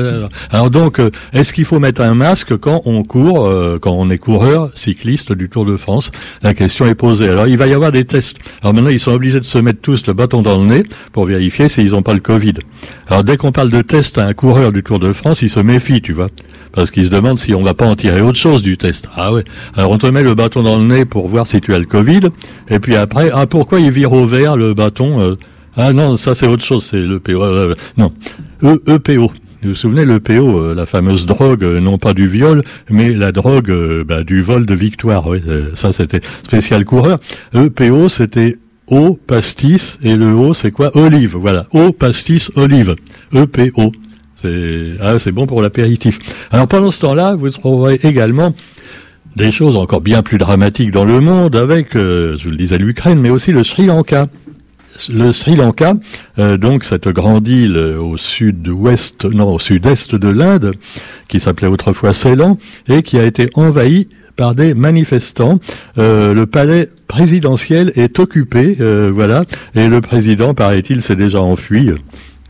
Alors 0.50 0.68
donc, 0.68 0.98
euh, 0.98 1.10
est-ce 1.32 1.54
qu'il 1.54 1.64
faut 1.64 1.78
mettre 1.78 2.02
un 2.02 2.14
masque 2.14 2.54
quand 2.58 2.82
on 2.84 3.02
court, 3.02 3.46
euh, 3.46 3.78
quand 3.80 3.92
on 3.92 4.10
est 4.10 4.18
coureur, 4.18 4.70
cycliste 4.74 5.32
du 5.32 5.48
Tour 5.48 5.64
de 5.64 5.78
France? 5.78 6.10
La 6.42 6.52
question 6.52 6.84
est 6.86 6.94
posée. 6.94 7.28
Alors 7.28 7.46
il 7.46 7.56
va 7.56 7.68
y 7.68 7.72
avoir 7.72 7.90
des 7.90 8.04
tests. 8.04 8.38
Alors 8.60 8.74
maintenant, 8.74 8.90
ils 8.90 9.00
sont 9.00 9.12
obligés 9.12 9.40
de 9.40 9.44
se 9.44 9.58
mettre 9.58 9.80
tous 9.80 10.06
le 10.06 10.12
bâton 10.12 10.42
dans 10.42 10.58
le 10.58 10.66
nez 10.66 10.82
pour 11.12 11.24
vérifier 11.24 11.70
s'ils 11.70 11.92
n'ont 11.92 12.02
pas 12.02 12.14
le 12.14 12.20
Covid. 12.20 12.54
Alors 13.06 13.24
dès 13.24 13.38
qu'on 13.38 13.52
parle 13.52 13.70
de 13.70 13.80
test 13.80 14.18
à 14.18 14.26
un 14.26 14.34
coureur 14.34 14.72
du 14.72 14.82
Tour 14.82 14.98
de 14.98 15.14
France, 15.14 15.40
il 15.40 15.48
se 15.48 15.60
méfie, 15.60 16.02
tu 16.02 16.12
vois 16.12 16.28
parce 16.74 16.90
qu'il 16.90 17.04
se 17.04 17.10
demande 17.10 17.38
si 17.38 17.54
on 17.54 17.62
va 17.62 17.74
pas 17.74 17.84
en 17.84 17.96
tirer 17.96 18.22
autre 18.22 18.38
chose 18.38 18.62
du 18.62 18.78
test. 18.78 19.06
Ah 19.14 19.30
ouais. 19.34 19.44
Alors 19.76 19.90
on 19.90 19.98
te 19.98 20.06
met 20.06 20.22
le 20.22 20.34
bâton 20.34 20.62
dans 20.62 20.78
le 20.78 20.84
nez 20.84 21.04
pour 21.04 21.28
voir 21.28 21.46
si 21.46 21.60
tu 21.60 21.74
as 21.74 21.78
le 21.78 21.84
Covid, 21.84 22.20
et 22.70 22.78
puis 22.78 22.96
après, 22.96 23.30
ah 23.30 23.46
pourquoi 23.46 23.78
il 23.78 23.90
vire 23.90 24.14
au 24.14 24.24
vert 24.24 24.56
le 24.56 24.72
bâton 24.72 24.81
euh, 25.00 25.36
ah 25.74 25.92
non, 25.94 26.16
ça 26.18 26.34
c'est 26.34 26.46
autre 26.46 26.64
chose, 26.64 26.86
c'est 26.90 27.00
l'EPO. 27.00 27.42
Euh, 27.42 27.74
non, 27.96 28.12
e 28.62 28.78
EPO. 28.86 29.32
Vous 29.62 29.70
vous 29.70 29.74
souvenez, 29.74 30.04
l'EPO, 30.04 30.58
euh, 30.58 30.74
la 30.74 30.84
fameuse 30.84 31.24
drogue, 31.24 31.64
euh, 31.64 31.80
non 31.80 31.96
pas 31.96 32.12
du 32.12 32.26
viol, 32.26 32.62
mais 32.90 33.14
la 33.14 33.32
drogue 33.32 33.72
bah, 34.06 34.22
du 34.22 34.42
vol 34.42 34.66
de 34.66 34.74
victoire. 34.74 35.24
Ça 35.74 35.92
c'était 35.94 36.20
spécial 36.42 36.84
coureur. 36.84 37.20
EPO, 37.54 38.10
c'était 38.10 38.58
eau, 38.88 39.18
pastis, 39.26 39.98
et 40.02 40.14
le 40.14 40.34
O, 40.34 40.52
c'est 40.52 40.72
quoi? 40.72 40.90
Olive, 40.94 41.36
voilà. 41.36 41.66
Eau, 41.72 41.92
pastis, 41.92 42.50
olive. 42.56 42.96
EPO. 43.32 43.92
Ah, 45.00 45.18
c'est 45.18 45.32
bon 45.32 45.46
pour 45.46 45.62
l'apéritif. 45.62 46.18
Alors 46.50 46.68
pendant 46.68 46.90
ce 46.90 47.00
temps-là, 47.00 47.34
vous 47.34 47.48
trouverez 47.48 47.98
également 48.02 48.54
des 49.36 49.52
choses 49.52 49.76
encore 49.76 50.02
bien 50.02 50.22
plus 50.22 50.36
dramatiques 50.36 50.90
dans 50.90 51.06
le 51.06 51.20
monde 51.20 51.56
avec, 51.56 51.94
je 51.94 52.48
le 52.48 52.56
disais, 52.56 52.76
l'Ukraine, 52.76 53.20
mais 53.20 53.30
aussi 53.30 53.52
le 53.52 53.64
Sri 53.64 53.86
Lanka. 53.86 54.26
Le 55.08 55.32
Sri 55.32 55.56
Lanka, 55.56 55.94
donc 56.36 56.84
cette 56.84 57.08
grande 57.08 57.46
île 57.48 57.76
au 57.76 58.16
sud-ouest, 58.16 59.24
non, 59.24 59.54
au 59.54 59.58
sud-est 59.58 60.14
de 60.14 60.28
l'Inde, 60.28 60.72
qui 61.28 61.40
s'appelait 61.40 61.68
autrefois 61.68 62.12
Ceylan, 62.12 62.58
et 62.88 63.02
qui 63.02 63.18
a 63.18 63.24
été 63.24 63.48
envahie 63.54 64.08
par 64.36 64.54
des 64.54 64.74
manifestants. 64.74 65.58
le 65.96 66.44
palais 66.44 66.88
présidentiel 67.08 67.92
est 67.96 68.18
occupé, 68.18 68.76
voilà, 69.12 69.44
et 69.74 69.88
le 69.88 70.00
président, 70.00 70.54
paraît-il, 70.54 71.02
s'est 71.02 71.16
déjà 71.16 71.40
enfui. 71.40 71.90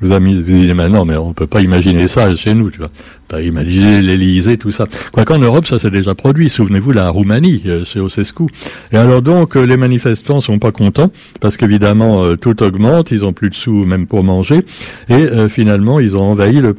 Vous 0.02 0.11
avez 0.11 0.35
dit, 0.42 0.75
mais 0.75 1.16
on 1.16 1.32
peut 1.32 1.47
pas 1.47 1.61
imaginer 1.61 2.09
ça 2.09 2.35
chez 2.35 2.54
nous, 2.54 2.73
tu 2.73 2.78
vois. 2.78 2.90
Pas 3.28 3.40
imaginer 3.40 4.02
l'Élysée, 4.02 4.59
tout 4.59 4.73
ça. 4.73 4.87
Quoiqu'en 5.12 5.38
Europe, 5.38 5.64
ça 5.64 5.78
s'est 5.78 5.92
déjà 5.92 6.16
produit. 6.16 6.50
Souvenez-vous, 6.50 6.90
la 6.90 7.09
Roumanie, 7.09 7.62
euh, 7.66 7.85
chez 7.85 8.00
Ocescu. 8.00 8.42
Et 8.90 8.97
alors 8.97 9.23
donc, 9.23 9.56
euh, 9.56 9.62
les 9.62 9.76
manifestants 9.76 10.40
sont 10.40 10.59
pas 10.59 10.73
contents, 10.73 11.12
parce 11.40 11.56
qu'évidemment, 11.56 12.25
euh, 12.25 12.37
tout 12.37 12.64
augmente, 12.64 13.12
ils 13.12 13.25
ont 13.25 13.32
plus 13.32 13.49
de 13.49 13.54
sous 13.54 13.85
même 13.85 14.09
pour 14.09 14.25
manger. 14.25 14.62
Et 15.09 15.49
finalement, 15.49 16.00
ils 16.00 16.16
ont 16.16 16.23
envahi 16.23 16.61
le, 16.61 16.75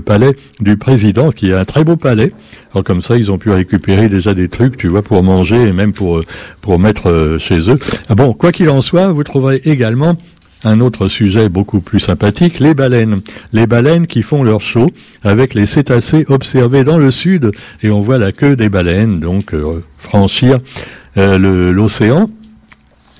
palais 0.00 0.36
du 0.60 0.76
président, 0.76 1.32
qui 1.32 1.50
est 1.50 1.54
un 1.54 1.64
très 1.64 1.82
beau 1.82 1.96
palais. 1.96 2.32
Alors 2.72 2.84
comme 2.84 3.02
ça, 3.02 3.16
ils 3.16 3.32
ont 3.32 3.38
pu 3.38 3.50
récupérer 3.50 4.08
déjà 4.08 4.34
des 4.34 4.48
trucs, 4.48 4.76
tu 4.76 4.86
vois, 4.86 5.02
pour 5.02 5.22
manger 5.24 5.60
et 5.60 5.72
même 5.72 5.92
pour, 5.92 6.20
pour 6.60 6.78
mettre 6.78 7.38
chez 7.40 7.68
eux. 7.68 7.78
Ah 8.08 8.14
bon, 8.14 8.34
quoi 8.34 8.52
qu'il 8.52 8.70
en 8.70 8.82
soit, 8.82 9.08
vous 9.08 9.24
trouverez 9.24 9.60
également 9.64 10.16
un 10.64 10.80
autre 10.80 11.08
sujet 11.08 11.48
beaucoup 11.48 11.80
plus 11.80 12.00
sympathique, 12.00 12.58
les 12.58 12.74
baleines. 12.74 13.20
Les 13.52 13.66
baleines 13.66 14.06
qui 14.06 14.22
font 14.22 14.42
leur 14.42 14.60
show 14.60 14.90
avec 15.22 15.54
les 15.54 15.66
cétacés 15.66 16.24
observés 16.28 16.84
dans 16.84 16.98
le 16.98 17.10
sud 17.10 17.52
et 17.82 17.90
on 17.90 18.00
voit 18.00 18.18
la 18.18 18.32
queue 18.32 18.56
des 18.56 18.68
baleines 18.68 19.20
donc 19.20 19.54
euh, 19.54 19.82
franchir 19.96 20.58
euh, 21.16 21.72
l'océan. 21.72 22.30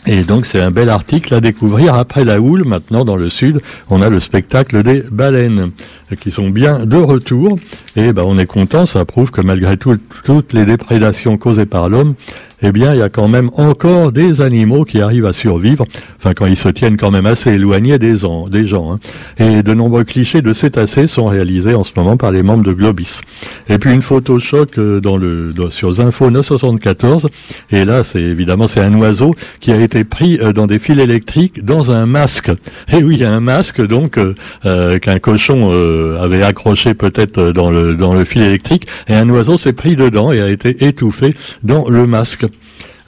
Et 0.07 0.23
donc 0.23 0.47
c'est 0.47 0.61
un 0.61 0.71
bel 0.71 0.89
article 0.89 1.35
à 1.35 1.41
découvrir. 1.41 1.95
Après 1.95 2.25
la 2.25 2.41
houle, 2.41 2.65
maintenant 2.65 3.05
dans 3.05 3.17
le 3.17 3.29
sud, 3.29 3.61
on 3.91 4.01
a 4.01 4.09
le 4.09 4.19
spectacle 4.19 4.83
des 4.83 5.03
baleines 5.11 5.73
qui 6.21 6.31
sont 6.31 6.49
bien 6.49 6.87
de 6.87 6.97
retour. 6.97 7.57
Et 7.97 8.13
ben, 8.13 8.25
on 8.27 8.39
est 8.39 8.47
content, 8.47 8.87
ça 8.87 9.05
prouve 9.05 9.31
que 9.31 9.43
malgré 9.43 9.77
tout, 9.77 9.99
toutes 10.25 10.55
les 10.55 10.65
déprédations 10.65 11.37
causées 11.37 11.67
par 11.67 11.91
l'homme, 11.91 12.15
eh 12.63 12.73
bien, 12.73 12.93
il 12.95 12.99
y 12.99 13.03
a 13.03 13.09
quand 13.09 13.29
même 13.29 13.51
encore 13.57 14.13
des 14.13 14.41
animaux 14.41 14.85
qui 14.85 15.01
arrivent 15.01 15.27
à 15.27 15.33
survivre, 15.33 15.85
enfin 16.17 16.35
quand 16.35 16.47
ils 16.47 16.57
se 16.57 16.69
tiennent 16.69 16.97
quand 16.97 17.11
même 17.11 17.27
assez 17.27 17.51
éloignés 17.51 17.99
des, 17.99 18.17
gens. 18.19 18.93
Hein. 18.93 18.99
Et 19.39 19.63
de 19.63 19.75
nombreux 19.75 20.05
clichés 20.05 20.43
de 20.43 20.53
cétacés 20.53 21.07
sont 21.07 21.27
réalisés 21.27 21.75
en 21.75 21.85
ce 21.85 21.93
moment 21.97 22.17
par 22.17 22.31
les 22.31 22.43
membres 22.43 22.65
de 22.65 22.73
Globis. 22.73 23.21
Et 23.69 23.79
puis 23.79 23.93
une 23.93 24.03
photo 24.03 24.39
choc 24.39 24.79
euh, 24.79 25.01
dans 25.01 25.17
le, 25.17 25.55
sur 25.71 25.93
Zinfo 25.93 26.31
974, 26.31 27.29
et 27.71 27.85
là, 27.85 28.05
c'est 28.05 28.21
évidemment 28.21 28.67
c'est 28.67 28.81
un 28.81 28.95
oiseau 28.95 29.35
qui 29.61 29.73
a 29.73 29.81
été 29.81 30.05
pris 30.05 30.39
euh, 30.41 30.53
dans 30.53 30.67
des 30.67 30.79
fils 30.79 30.99
électriques 30.99 31.65
dans 31.65 31.91
un 31.91 32.07
masque. 32.07 32.51
Et 32.93 33.03
oui, 33.03 33.25
un 33.25 33.41
masque 33.41 33.81
donc 33.87 34.19
euh, 34.19 34.99
qu'un 34.99 35.19
cochon 35.19 35.71
avait 36.21 36.43
accroché 36.43 36.95
peut-être 36.95 37.53
dans 37.53 37.71
le 37.71 37.95
dans 37.95 38.15
le 38.15 38.25
fil 38.25 38.43
électrique, 38.43 38.87
et 39.09 39.15
un 39.15 39.29
oiseau 39.31 39.57
s'est 39.57 39.73
pris 39.73 39.97
dedans 39.97 40.33
et 40.33 40.41
a 40.41 40.49
été 40.49 40.85
étouffé 40.85 41.35
dans 41.63 41.89
le 41.89 42.07
masque. 42.07 42.47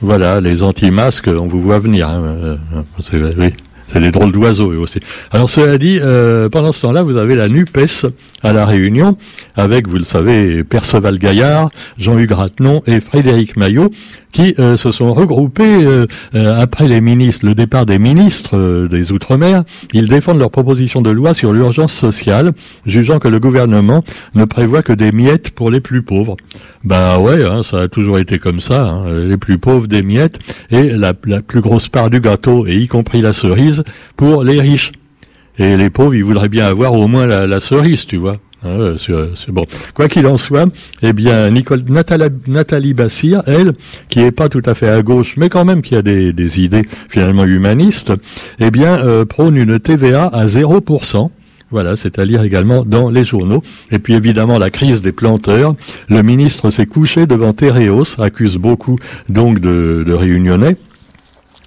Voilà, 0.00 0.40
les 0.40 0.62
anti-masques, 0.62 1.28
on 1.28 1.46
vous 1.46 1.60
voit 1.60 1.78
venir. 1.78 2.08
Hein, 2.08 2.22
euh, 2.24 2.56
c'est, 3.00 3.16
oui, 3.16 3.52
c'est 3.86 4.00
des 4.00 4.10
drôles 4.10 4.32
d'oiseaux 4.32 4.72
aussi. 4.74 4.98
Alors 5.30 5.48
cela 5.48 5.78
dit, 5.78 5.98
euh, 6.00 6.48
pendant 6.48 6.72
ce 6.72 6.82
temps-là, 6.82 7.02
vous 7.02 7.16
avez 7.16 7.34
la 7.36 7.48
NUPES 7.48 8.06
à 8.42 8.52
la 8.52 8.66
Réunion, 8.66 9.16
avec, 9.56 9.88
vous 9.88 9.96
le 9.96 10.04
savez, 10.04 10.64
Perceval 10.64 11.18
Gaillard, 11.18 11.70
Jean-Hugues 11.98 12.32
Ratenon 12.32 12.82
et 12.86 13.00
Frédéric 13.00 13.56
Maillot, 13.56 13.90
qui 14.32 14.54
euh, 14.58 14.76
se 14.76 14.90
sont 14.90 15.12
regroupés 15.14 15.84
euh, 15.84 16.06
euh, 16.34 16.60
après 16.60 16.88
les 16.88 17.00
ministres, 17.00 17.46
le 17.46 17.54
départ 17.54 17.86
des 17.86 17.98
ministres 17.98 18.88
des 18.90 19.12
Outre-mer. 19.12 19.62
Ils 19.92 20.08
défendent 20.08 20.38
leur 20.38 20.50
proposition 20.50 21.02
de 21.02 21.10
loi 21.10 21.34
sur 21.34 21.52
l'urgence 21.52 21.92
sociale, 21.92 22.52
jugeant 22.86 23.18
que 23.18 23.28
le 23.28 23.38
gouvernement 23.38 24.02
ne 24.34 24.44
prévoit 24.44 24.82
que 24.82 24.92
des 24.92 25.12
miettes 25.12 25.50
pour 25.50 25.70
les 25.70 25.80
plus 25.80 26.02
pauvres. 26.02 26.36
Ben 26.84 27.18
ouais, 27.18 27.44
hein, 27.44 27.62
ça 27.62 27.82
a 27.82 27.88
toujours 27.88 28.18
été 28.18 28.38
comme 28.38 28.60
ça. 28.60 28.88
Hein, 28.88 29.26
les 29.28 29.36
plus 29.36 29.58
pauvres 29.58 29.86
des 29.86 30.02
miettes 30.02 30.38
et 30.70 30.90
la, 30.90 31.12
plus 31.14 31.60
grosse 31.60 31.88
part 31.88 32.10
du 32.10 32.20
gâteau, 32.20 32.66
et 32.66 32.76
y 32.76 32.86
compris 32.88 33.20
la 33.20 33.32
cerise, 33.32 33.84
pour 34.16 34.42
les 34.42 34.60
riches. 34.60 34.92
Et 35.58 35.76
les 35.76 35.90
pauvres, 35.90 36.14
ils 36.14 36.24
voudraient 36.24 36.48
bien 36.48 36.66
avoir 36.66 36.94
au 36.94 37.08
moins 37.08 37.26
la 37.26 37.60
cerise, 37.60 38.06
tu 38.06 38.16
vois. 38.16 38.38
Ah 38.64 38.94
bon. 39.48 39.64
Quoi 39.94 40.08
qu'il 40.08 40.26
en 40.28 40.38
soit, 40.38 40.66
eh 41.02 41.12
bien, 41.12 41.50
Nathalie, 41.50 42.94
Bassir, 42.94 43.42
elle, 43.46 43.72
qui 44.08 44.20
est 44.20 44.30
pas 44.30 44.48
tout 44.48 44.62
à 44.66 44.74
fait 44.74 44.88
à 44.88 45.02
gauche, 45.02 45.34
mais 45.36 45.48
quand 45.48 45.64
même 45.64 45.82
qui 45.82 45.96
a 45.96 46.02
des, 46.02 46.32
des 46.32 46.60
idées 46.60 46.86
finalement 47.08 47.44
humanistes, 47.44 48.12
eh 48.60 48.70
bien, 48.70 49.04
euh, 49.04 49.24
prône 49.24 49.56
une 49.56 49.80
TVA 49.80 50.26
à 50.26 50.46
0%. 50.46 51.30
Voilà, 51.72 51.96
c'est 51.96 52.18
à 52.20 52.24
lire 52.24 52.42
également 52.42 52.84
dans 52.84 53.08
les 53.08 53.24
journaux. 53.24 53.62
Et 53.90 53.98
puis 53.98 54.12
évidemment 54.12 54.58
la 54.58 54.70
crise 54.70 55.00
des 55.00 55.12
planteurs. 55.12 55.74
Le 56.08 56.22
ministre 56.22 56.70
s'est 56.70 56.86
couché 56.86 57.26
devant 57.26 57.54
Tereos, 57.54 58.20
accuse 58.20 58.58
beaucoup 58.58 58.96
donc 59.30 59.58
de, 59.58 60.04
de 60.06 60.12
réunionnais. 60.12 60.76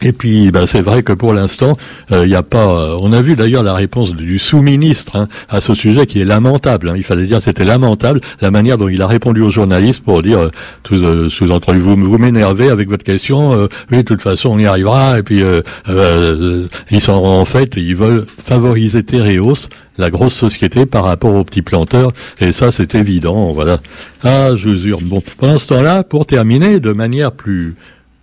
Et 0.02 0.12
puis, 0.12 0.52
ben, 0.52 0.66
c'est 0.68 0.82
vrai 0.82 1.04
que 1.04 1.14
pour 1.14 1.34
l'instant, 1.34 1.78
il 2.10 2.16
euh, 2.16 2.28
n'y 2.28 2.36
a 2.36 2.44
pas. 2.44 2.68
Euh, 2.68 2.98
on 3.02 3.14
a 3.14 3.22
vu 3.22 3.36
d'ailleurs 3.36 3.64
la 3.64 3.74
réponse 3.74 4.12
du 4.12 4.40
sous-ministre 4.40 5.16
hein, 5.16 5.28
à 5.50 5.62
ce 5.62 5.74
sujet 5.74 6.06
qui 6.06 6.20
est 6.20 6.26
lamentable. 6.26 6.90
Hein. 6.90 6.94
Il 6.98 7.04
fallait 7.04 7.26
dire 7.26 7.42
c'était 7.42 7.64
lamentable 7.64 8.20
la 8.42 8.52
manière 8.52 8.78
dont 8.78 8.90
il 8.90 9.02
a 9.02 9.08
répondu 9.08 9.42
aux 9.42 9.52
journalistes 9.52 10.04
pour 10.04 10.22
dire 10.22 10.40
euh, 10.40 10.50
tout 10.84 11.30
sous-entendu 11.30 11.80
vous, 11.80 11.96
vous 11.96 12.18
m'énervez 12.18 12.70
avec 12.70 12.90
votre 12.90 13.04
question. 13.04 13.68
oui, 13.92 13.98
de 13.98 14.02
toute 14.04 14.22
façon, 14.22 14.50
on 14.50 14.60
y 14.60 14.66
arrivera. 14.66 15.20
Et 15.20 15.24
puis, 15.24 15.42
ils 16.92 17.02
sont 17.02 17.14
en 17.14 17.46
fait, 17.46 17.74
ils 17.78 17.96
veulent 17.96 18.26
favoriser 18.38 19.04
Tereos, 19.04 19.70
la 19.98 20.10
grosse 20.10 20.34
société, 20.34 20.86
par 20.86 21.06
rapport 21.06 21.34
aux 21.34 21.44
petits 21.44 21.62
planteurs. 21.62 22.12
Et 22.40 22.52
ça, 22.52 22.72
c'est 22.72 22.96
évident. 22.96 23.54
Voilà. 23.54 23.80
Ah, 24.24 24.56
jure. 24.56 25.00
Bon, 25.02 25.24
pendant 25.38 25.58
ce 25.58 25.68
temps-là, 25.68 26.04
pour 26.04 26.26
terminer, 26.26 26.80
de 26.80 26.92
manière 26.92 27.32
plus 27.32 27.76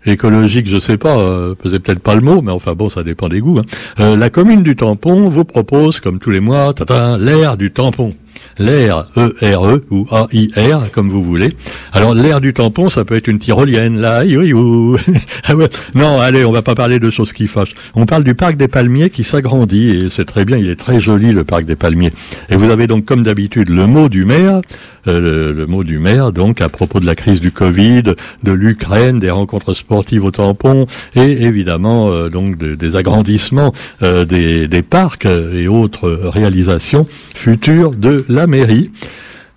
écologique, 0.06 0.68
je 0.68 0.78
sais 0.78 0.97
pas, 0.97 1.16
euh, 1.18 1.54
peut-être 1.54 2.00
pas 2.00 2.14
le 2.14 2.21
mot, 2.21 2.42
mais 2.42 2.52
enfin 2.52 2.75
bon, 2.75 2.88
ça 2.88 3.02
dépend 3.02 3.28
des 3.28 3.40
goûts. 3.40 3.59
Hein. 3.59 3.64
Euh, 4.00 4.16
la 4.16 4.30
commune 4.30 4.62
du 4.62 4.76
Tampon 4.76 5.28
vous 5.28 5.44
propose, 5.44 6.00
comme 6.00 6.18
tous 6.18 6.30
les 6.30 6.40
mois, 6.40 6.75
l'air 7.18 7.56
du 7.56 7.71
tampon 7.71 8.14
l'air 8.59 9.06
E-R-E 9.16 9.85
ou 9.90 10.06
A-I-R, 10.11 10.90
comme 10.92 11.09
vous 11.09 11.23
voulez. 11.23 11.52
Alors 11.92 12.14
l'air 12.14 12.40
du 12.40 12.52
tampon, 12.52 12.88
ça 12.88 13.04
peut 13.04 13.16
être 13.16 13.28
une 13.28 13.38
tyrolienne, 13.38 13.99
là, 13.99 14.23
ah 15.44 15.54
Non, 15.94 16.21
allez, 16.21 16.44
on 16.44 16.52
va 16.52 16.62
pas 16.62 16.75
parler 16.75 16.99
de 16.99 17.11
choses 17.11 17.32
qui 17.32 17.47
fâchent. 17.47 17.75
On 17.94 18.06
parle 18.06 18.25
du 18.25 18.35
parc 18.35 18.56
des 18.56 18.68
palmiers 18.68 19.11
qui 19.11 19.25
s'agrandit, 19.25 19.90
et 19.90 20.11
c'est 20.11 20.25
très 20.25 20.44
bien, 20.44 20.56
il 20.56 20.68
est 20.68 20.76
très 20.76 21.00
joli 21.00 21.32
le 21.32 21.44
parc 21.44 21.64
des 21.64 21.76
palmiers. 21.76 22.12
Et 22.50 22.56
vous 22.56 22.71
avez 22.71 22.87
donc 22.87 23.04
comme 23.04 23.23
d'habitude 23.23 23.68
le 23.68 23.87
mot 23.87 24.09
du 24.09 24.25
maire, 24.25 24.61
euh, 25.09 25.52
le, 25.52 25.66
mot 25.66 25.82
du 25.82 25.99
maire, 25.99 26.32
donc 26.32 26.61
à 26.61 26.68
propos 26.68 27.00
de 27.00 27.06
la 27.06 27.14
crise 27.14 27.40
du 27.40 27.50
Covid, 27.50 28.02
de 28.42 28.52
l'Ukraine, 28.52 29.18
des 29.18 29.30
rencontres 29.30 29.75
sportives 29.75 30.25
au 30.25 30.30
tampon, 30.30 30.87
et 31.16 31.44
évidemment 31.44 32.11
euh, 32.11 32.28
donc 32.28 32.56
des 32.59 32.97
agrandissements 32.97 33.73
euh, 34.02 34.25
des, 34.25 34.68
des 34.68 34.82
parcs 34.82 35.26
et 35.26 35.66
autres 35.66 36.09
réalisations 36.09 37.06
futures 37.35 37.90
de 37.90 38.25
la 38.28 38.47
mairie. 38.47 38.90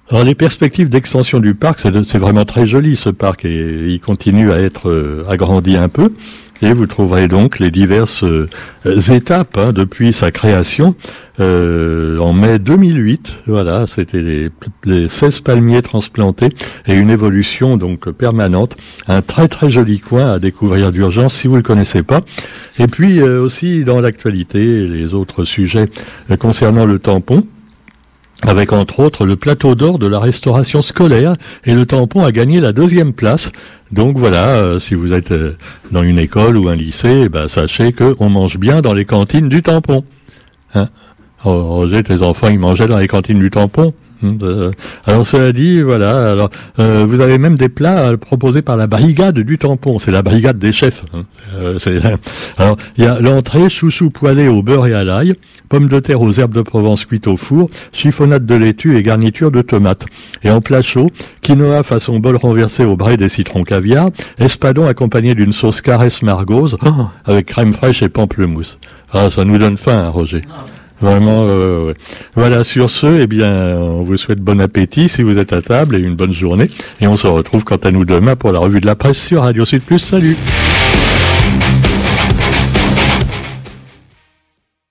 Alors 0.10 0.24
les 0.24 0.36
perspectives 0.36 0.90
d'extension 0.90 1.40
du 1.40 1.56
parc, 1.56 1.80
c'est 1.80 2.18
vraiment 2.18 2.46
très 2.46 2.68
joli 2.68 2.96
ce 2.96 3.10
parc 3.10 3.46
et 3.46 3.92
il 3.92 4.00
continue 4.00 4.52
à 4.52 4.60
être 4.60 5.25
agrandi 5.28 5.78
un 5.78 5.90
peu. 5.90 6.12
Et 6.62 6.72
vous 6.74 6.88
trouverez 6.88 7.28
donc 7.28 7.60
les 7.60 7.70
diverses 7.70 8.24
euh, 8.24 8.48
étapes 9.12 9.58
hein, 9.58 9.74
depuis 9.74 10.14
sa 10.14 10.32
création 10.32 10.96
euh, 11.40 12.18
en 12.20 12.34
mai 12.34 12.60
2008. 12.60 13.34
Voilà, 13.48 13.86
c'était 13.88 14.22
les, 14.22 14.50
les, 14.86 15.10
16 15.10 15.42
palmiers 15.42 15.82
transplantés 15.82 16.50
et 16.88 16.94
une 16.94 17.10
évolution 17.10 17.78
donc 17.78 18.10
permanente. 18.12 18.78
Un 19.08 19.22
très 19.22 19.48
très 19.48 19.70
joli 19.70 20.00
coin 20.00 20.32
à 20.34 20.40
découvrir 20.40 20.92
d'urgence 20.92 21.36
si 21.36 21.48
vous 21.48 21.58
le 21.58 21.62
connaissez 21.62 22.04
pas. 22.04 22.22
Et 22.80 22.88
puis 22.88 23.22
aussi 23.22 23.84
dans 23.84 24.00
l'actualité, 24.00 24.88
les 24.88 25.14
autres 25.14 25.44
sujets 25.44 25.88
concernant 26.40 26.86
le 26.86 27.00
tampon 27.00 27.46
avec 28.42 28.74
entre 28.74 29.00
autres 29.00 29.25
le 29.25 29.36
plateau 29.36 29.75
d'or 29.75 30.00
de 30.00 30.08
la 30.08 30.20
restauration 30.20 30.82
scolaire 30.82 31.36
et 31.63 31.74
le 31.74 31.86
tampon 31.86 32.24
a 32.24 32.32
gagné 32.32 32.60
la 32.60 32.74
deuxième 32.74 33.13
place. 33.13 33.51
Donc 33.92 34.18
voilà, 34.18 34.50
euh, 34.50 34.80
si 34.80 34.94
vous 34.94 35.13
êtes 35.13 35.32
euh, 35.32 35.56
dans 35.92 36.04
une 36.04 36.20
école 36.20 36.58
ou 36.58 36.68
un 36.68 36.75
lycée, 36.75 37.30
ben, 37.30 37.48
sachez 37.48 37.94
qu'on 37.94 38.30
mange 38.30 38.58
bien 38.58 38.82
dans 38.82 38.94
les 38.94 39.06
cantines 39.06 39.50
du 39.50 39.62
tampon. 39.62 40.04
Hein? 40.74 40.88
Oh, 41.46 41.63
Roger, 41.63 42.04
tes 42.04 42.22
enfants, 42.22 42.50
ils 42.50 42.60
mangeaient 42.60 42.88
dans 42.88 42.98
les 42.98 43.08
cantines 43.08 43.39
du 43.39 43.51
tampon 43.51 43.94
alors 45.06 45.26
cela 45.26 45.52
dit, 45.52 45.82
voilà. 45.82 46.32
Alors 46.32 46.50
euh, 46.80 47.06
vous 47.08 47.22
avez 47.22 47.38
même 47.38 47.56
des 47.58 47.70
plats 47.70 48.10
euh, 48.10 48.18
proposés 48.18 48.62
par 48.62 48.78
la 48.78 48.88
brigade 48.88 49.40
du 49.40 49.58
tampon. 49.58 50.00
C'est 50.00 50.12
la 50.12 50.22
brigade 50.22 50.58
des 50.58 50.72
chefs. 50.72 51.04
hein. 51.14 51.24
Euh, 51.56 51.80
c'est- 51.80 52.00
alors 52.58 52.78
il 52.98 53.04
y 53.04 53.08
a 53.08 53.20
l'entrée 53.20 53.70
chouchou 53.70 54.10
poêlé 54.10 54.48
au 54.48 54.62
beurre 54.64 54.88
et 54.88 54.94
à 54.94 55.04
l'ail, 55.04 55.34
pommes 55.70 55.88
de 55.88 56.00
terre 56.00 56.22
aux 56.22 56.32
herbes 56.34 56.54
de 56.54 56.62
Provence 56.62 57.06
cuites 57.06 57.28
au 57.28 57.38
four, 57.38 57.70
chiffonnade 57.92 58.46
de 58.46 58.56
laitue 58.56 58.98
et 58.98 59.04
garniture 59.04 59.52
de 59.52 59.62
tomates. 59.62 60.06
Et 60.44 60.50
en 60.52 60.62
plat 60.62 60.82
chaud, 60.82 61.10
quinoa 61.42 61.84
façon 61.84 62.20
bol 62.20 62.36
renversé 62.36 62.84
au 62.86 62.96
bras 62.96 63.18
des 63.18 63.30
citrons 63.30 63.64
caviar, 63.64 64.10
espadon 64.40 64.88
accompagné 64.88 65.36
d'une 65.36 65.54
sauce 65.54 65.82
caresse 65.82 66.22
margose 66.22 66.78
oh, 66.86 66.90
avec 67.26 67.48
crème 67.48 67.72
fraîche 67.72 68.02
et 68.02 68.10
pamplemousse. 68.10 68.78
Ah, 69.14 69.30
ça 69.30 69.46
nous 69.46 69.58
donne 69.58 69.78
faim, 69.78 70.04
hein, 70.06 70.10
Roger. 70.10 70.42
Vraiment, 71.02 71.48
voilà, 72.36 72.64
sur 72.64 72.90
ce, 72.90 73.22
eh 73.22 73.28
bien, 73.28 73.78
on 73.78 74.04
vous 74.04 74.18
souhaite 74.18 74.40
bon 74.40 74.62
appétit 74.62 75.10
si 75.10 75.24
vous 75.24 75.38
êtes 75.38 75.54
à 75.54 75.62
table 75.62 75.96
et 75.96 76.00
une 76.00 76.16
bonne 76.16 76.34
journée. 76.34 76.70
Et 77.02 77.08
on 77.08 77.18
se 77.18 77.28
retrouve 77.28 77.64
quant 77.64 77.75
à 77.78 77.92
nous 77.92 78.06
demain 78.06 78.36
pour 78.36 78.52
la 78.52 78.60
revue 78.60 78.82
de 78.82 78.86
la 78.86 78.96
presse 78.96 79.18
sur 79.18 79.42
Radio 79.42 79.66
Sud 79.66 79.82
Plus. 79.82 80.00
Salut! 80.00 80.38